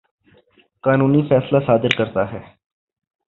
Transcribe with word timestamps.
قانونی 0.83 1.21
فیصلہ 1.29 1.59
صادر 1.67 1.95
کرتا 1.97 2.31
ہے 2.31 2.39